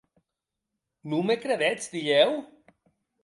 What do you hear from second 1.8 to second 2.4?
dilhèu?